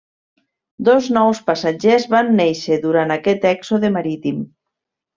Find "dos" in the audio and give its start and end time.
0.89-1.09